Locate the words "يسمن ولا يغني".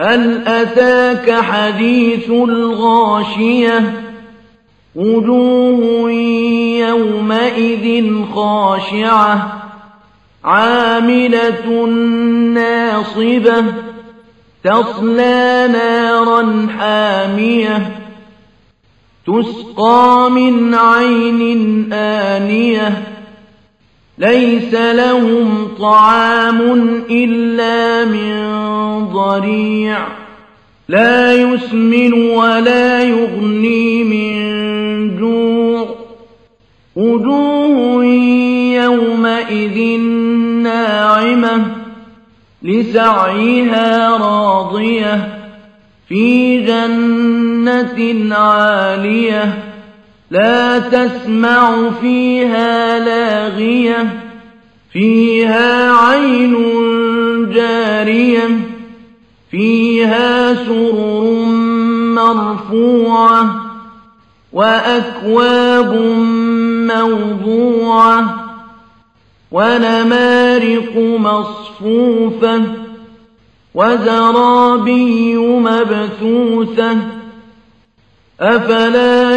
31.32-34.04